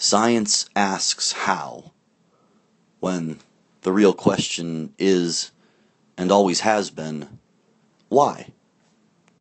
Science 0.00 0.70
asks 0.76 1.32
how, 1.32 1.90
when 3.00 3.40
the 3.82 3.90
real 3.90 4.12
question 4.14 4.94
is, 4.96 5.50
and 6.16 6.30
always 6.30 6.60
has 6.60 6.88
been, 6.88 7.40
why? 8.08 8.46